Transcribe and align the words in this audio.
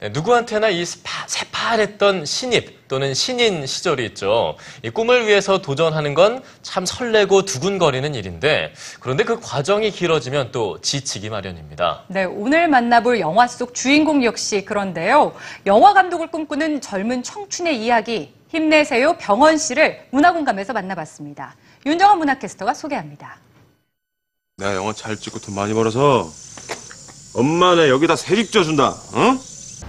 네, 0.00 0.08
누구한테나 0.10 0.68
이 0.70 0.84
새파랬던 0.84 2.26
신입 2.26 2.88
또는 2.88 3.14
신인 3.14 3.66
시절이 3.66 4.04
있죠. 4.06 4.56
이 4.82 4.90
꿈을 4.90 5.26
위해서 5.26 5.62
도전하는 5.62 6.14
건 6.14 6.42
참 6.62 6.84
설레고 6.84 7.44
두근거리는 7.44 8.14
일인데 8.16 8.72
그런데 8.98 9.22
그 9.22 9.38
과정이 9.38 9.92
길어지면 9.92 10.50
또 10.50 10.80
지치기 10.80 11.30
마련입니다. 11.30 12.02
네, 12.08 12.24
오늘 12.24 12.66
만나볼 12.66 13.20
영화 13.20 13.46
속 13.46 13.74
주인공 13.74 14.24
역시 14.24 14.64
그런데요. 14.64 15.34
영화 15.66 15.94
감독을 15.94 16.28
꿈꾸는 16.32 16.80
젊은 16.80 17.22
청춘의 17.22 17.80
이야기 17.80 18.34
힘내세요 18.48 19.16
병원 19.18 19.56
씨를 19.56 20.06
문화공감에서 20.10 20.72
만나봤습니다. 20.72 21.54
윤정원 21.86 22.18
문화캐스터가 22.18 22.74
소개합니다. 22.74 23.36
내가 24.56 24.74
영화 24.74 24.92
잘 24.92 25.16
찍고 25.16 25.38
돈 25.38 25.54
많이 25.54 25.72
벌어서 25.74 26.28
엄마네 27.34 27.88
여기다 27.88 28.16
세립 28.16 28.50
쪄준다. 28.50 28.88
어? 28.88 29.38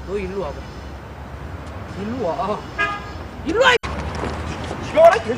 너 0.07 0.17
일로 0.17 0.41
와봐. 0.41 0.53
일로 2.02 2.25
와. 2.27 2.59
일로 3.45 3.61
와. 3.61 3.75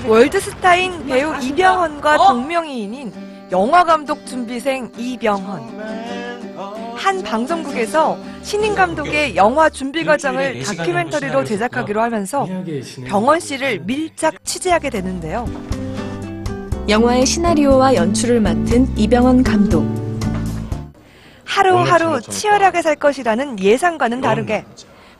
월드스타인 0.05 1.05
배우 1.05 1.33
이병헌과 1.41 2.17
동명이인인 2.17 3.13
영화감독 3.51 4.25
준비생 4.25 4.91
이병헌. 4.97 5.77
한 6.95 7.23
방송국에서 7.23 8.17
신인 8.41 8.75
감독의 8.75 9.35
영화 9.35 9.69
준비 9.69 10.03
과정을 10.03 10.63
다큐멘터리로 10.63 11.43
제작하기로 11.45 12.01
하면서 12.01 12.47
병헌 13.07 13.39
씨를 13.39 13.79
밀착 13.79 14.43
취재하게 14.43 14.89
되는데요. 14.89 15.45
영화의 16.89 17.25
시나리오와 17.25 17.95
연출을 17.95 18.41
맡은 18.41 18.87
이병헌 18.97 19.43
감독. 19.43 20.06
하루하루 21.57 22.21
치열하게 22.21 22.83
살 22.83 22.95
것이라는 22.95 23.59
예상과는 23.59 24.21
다르게 24.21 24.63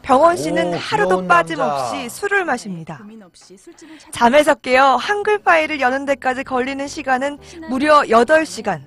병원 0.04 0.38
씨는 0.38 0.76
하루도 0.76 1.28
빠짐없이 1.28 2.10
술을 2.10 2.46
마십니다. 2.46 3.02
잠에서 4.12 4.54
깨어 4.54 4.96
한글 4.98 5.40
파일을 5.40 5.82
여는 5.82 6.06
데까지 6.06 6.44
걸리는 6.44 6.88
시간은 6.88 7.40
무려 7.70 8.02
8시간. 8.04 8.82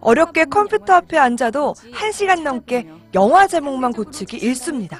어렵게 0.00 0.46
컴퓨터 0.46 0.94
앞에 0.94 1.18
앉아도 1.18 1.74
1시간 1.92 2.42
넘게 2.42 2.88
영화 3.14 3.46
제목만 3.46 3.92
고치기 3.92 4.38
일쑤입니다. 4.38 4.98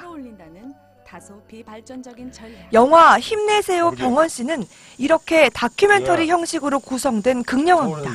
영화 2.73 3.19
힘내세요 3.19 3.91
병원 3.91 4.29
씨는 4.29 4.63
이렇게 4.99 5.49
다큐멘터리 5.49 6.27
형식으로 6.27 6.79
구성된 6.79 7.43
극영화입니다. 7.43 8.11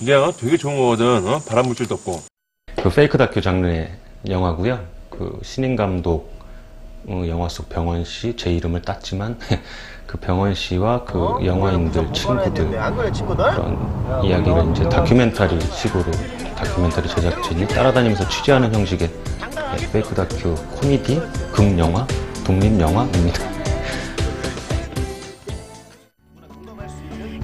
이게 0.00 0.14
어, 0.14 0.32
되게 0.36 0.56
좋은 0.56 0.76
거거든. 0.76 1.26
어? 1.26 1.38
발암 1.48 1.66
물질도 1.66 1.94
없고. 1.94 2.20
그 2.82 2.90
fake 2.90 3.16
다큐 3.18 3.40
장르의 3.40 3.90
영화고요. 4.28 4.80
그 5.10 5.38
신인 5.42 5.76
감독 5.76 6.32
어, 7.06 7.22
영화 7.28 7.48
속 7.48 7.68
병헌 7.68 8.04
씨 8.04 8.34
제 8.36 8.50
이름을 8.52 8.82
땄지만 8.82 9.38
그 10.06 10.18
병헌 10.18 10.54
씨와 10.54 11.04
그 11.04 11.38
영화인들 11.44 12.12
친구들 12.12 12.70
그런 13.36 14.24
이야기를 14.24 14.70
이제 14.70 14.88
다큐멘터리 14.88 15.60
식으로 15.60 16.04
다큐멘터리 16.56 17.08
제작진이 17.08 17.68
따라다니면서 17.68 18.28
취재하는 18.28 18.74
형식의 18.74 19.08
네, 19.08 19.90
fake 19.92 20.14
다큐 20.14 20.54
코미디 20.80 21.20
극 21.52 21.78
영화 21.78 22.06
독립 22.44 22.78
영화입니다. 22.80 23.53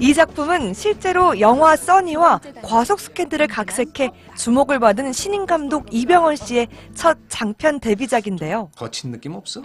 이 0.01 0.15
작품은 0.15 0.73
실제로 0.73 1.39
영화 1.39 1.75
써니와 1.75 2.39
과속 2.63 2.99
스캔들을 2.99 3.45
각색해 3.45 4.09
주목을 4.35 4.79
받은 4.79 5.13
신인 5.13 5.45
감독 5.45 5.85
이병헌 5.93 6.37
씨의 6.37 6.67
첫 6.95 7.19
장편 7.29 7.79
데뷔작인데요. 7.79 8.71
거친 8.75 9.11
느낌 9.11 9.35
없어? 9.35 9.61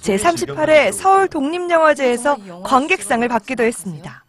제38회 0.00 0.92
서울 0.92 1.28
독립영화제에서 1.28 2.62
관객상을 2.64 3.26
받기도 3.28 3.62
했습니다. 3.62 4.24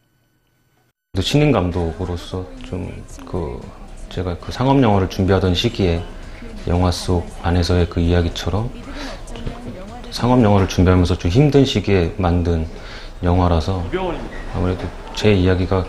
또 1.16 1.22
신인 1.24 1.52
감독으로서 1.52 2.48
좀 2.64 3.04
그 3.26 3.60
제가 4.10 4.38
그 4.38 4.52
상업 4.52 4.80
영화를 4.84 5.10
준비하던 5.10 5.56
시기에 5.56 6.04
영화 6.68 6.92
속 6.92 7.26
안에서의 7.42 7.90
그 7.90 8.00
이야기처럼 8.00 8.70
좀 9.34 10.12
상업 10.12 10.44
영화를 10.44 10.68
준비하면서 10.68 11.18
좀 11.18 11.32
힘든 11.32 11.66
시기에 11.66 12.14
만든 12.18 12.68
영화라서 13.24 13.84
아무래도 14.56 14.86
제 15.16 15.32
이야기가 15.34 15.86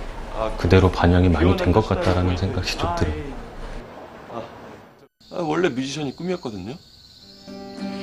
그대로 0.56 0.90
반영이 0.90 1.28
많이 1.28 1.56
된 1.56 1.72
것 1.72 1.86
같다라는 1.88 2.36
생각이 2.36 2.76
좀 2.76 2.88
들어요. 2.96 3.14
아, 5.32 5.38
원래 5.40 5.68
뮤지션이 5.68 6.14
꿈이었거든요. 6.14 6.74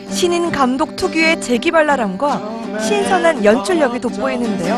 신인 0.09 0.51
감독 0.51 0.95
특유의 0.97 1.39
재기발랄함과 1.39 2.79
신선한 2.79 3.45
연출력이 3.45 3.99
돋보이는데요. 4.01 4.77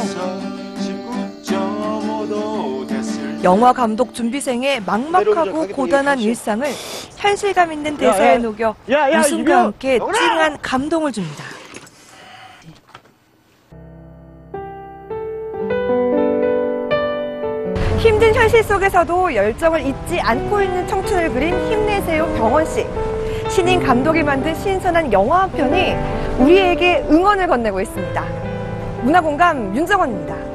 영화 3.43 3.73
감독 3.73 4.13
준비생의 4.13 4.83
막막하고 4.85 5.67
고단한 5.69 6.19
일상을 6.19 6.65
현실감 7.17 7.73
있는 7.73 7.97
대사에 7.97 8.37
녹여 8.37 8.75
웃음과 9.19 9.57
함께 9.63 9.99
찡한 9.99 10.57
감동을 10.61 11.11
줍니다. 11.11 11.43
힘든 18.03 18.35
현실 18.35 18.61
속에서도 18.61 19.33
열정을 19.33 19.79
잊지 19.79 20.19
않고 20.19 20.61
있는 20.61 20.85
청춘을 20.89 21.31
그린 21.31 21.55
힘내세요 21.71 22.25
병원 22.35 22.65
씨. 22.65 22.85
신인 23.49 23.81
감독이 23.81 24.21
만든 24.21 24.53
신선한 24.55 25.13
영화 25.13 25.43
한 25.43 25.51
편이 25.53 25.95
우리에게 26.37 27.05
응원을 27.09 27.47
건네고 27.47 27.79
있습니다. 27.79 28.25
문화공감 29.03 29.73
윤정원입니다. 29.73 30.52